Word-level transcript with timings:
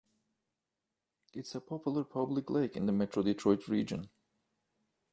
It 1.35 1.41
is 1.45 1.53
a 1.53 1.61
popular 1.61 2.03
public 2.03 2.49
lake 2.49 2.75
in 2.75 2.87
the 2.87 2.91
Metro 2.91 3.21
Detroit 3.21 3.67
region. 3.67 4.09